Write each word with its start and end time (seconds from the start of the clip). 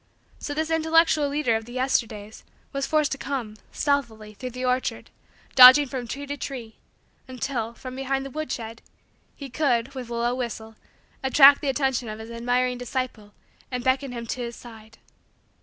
So 0.39 0.55
this 0.55 0.71
intellectual 0.71 1.29
leader 1.29 1.55
of 1.55 1.65
the 1.65 1.73
Yesterdays 1.73 2.43
was 2.73 2.87
forced 2.87 3.11
to 3.11 3.19
come, 3.19 3.57
stealthily, 3.71 4.33
through 4.33 4.49
the 4.49 4.65
orchard, 4.65 5.11
dodging 5.53 5.87
from 5.87 6.07
tree 6.07 6.25
to 6.25 6.37
tree, 6.37 6.77
until, 7.27 7.75
from 7.75 7.95
behind 7.95 8.25
the 8.25 8.31
woodshed, 8.31 8.81
he 9.35 9.47
could, 9.47 9.93
with 9.93 10.09
a 10.09 10.15
low 10.15 10.33
whistle, 10.33 10.75
attract 11.21 11.61
the 11.61 11.69
attention 11.69 12.09
of 12.09 12.17
his 12.17 12.31
admiring 12.31 12.79
disciple 12.79 13.33
and 13.69 13.83
beckon 13.83 14.11
him 14.11 14.25
to 14.25 14.41
his 14.41 14.55
side. 14.55 14.97